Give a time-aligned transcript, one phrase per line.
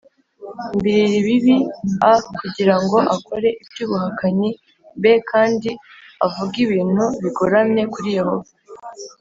[0.75, 1.55] mbirira ibibi
[2.11, 4.49] a kugira ngo akore iby ubuhakanyi
[5.01, 5.69] b kandi
[6.25, 8.51] avuge ibintu bigoramye kuri Yehova